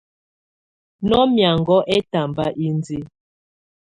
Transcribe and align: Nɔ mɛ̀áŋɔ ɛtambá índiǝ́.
Nɔ 1.07 1.19
mɛ̀áŋɔ 1.33 1.77
ɛtambá 1.95 2.45
índiǝ́. 2.65 3.03